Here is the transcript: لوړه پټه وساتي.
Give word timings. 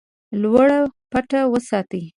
لوړه 0.41 0.79
پټه 1.11 1.41
وساتي. 1.53 2.03